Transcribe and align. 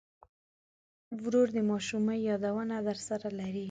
ورور 1.23 1.47
د 1.57 1.59
ماشومۍ 1.71 2.19
یادونه 2.29 2.75
درسره 2.87 3.27
لري. 3.39 3.59